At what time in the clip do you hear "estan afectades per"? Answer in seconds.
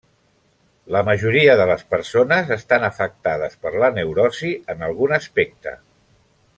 2.57-3.75